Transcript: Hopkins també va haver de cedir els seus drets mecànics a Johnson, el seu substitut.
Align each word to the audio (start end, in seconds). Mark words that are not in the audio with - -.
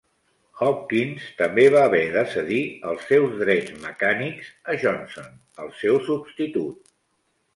Hopkins 0.59 1.25
també 1.41 1.65
va 1.73 1.81
haver 1.89 1.99
de 2.15 2.23
cedir 2.31 2.61
els 2.93 3.03
seus 3.11 3.37
drets 3.43 3.75
mecànics 3.83 4.49
a 4.73 4.77
Johnson, 4.85 5.29
el 5.65 5.71
seu 5.83 6.01
substitut. 6.09 6.93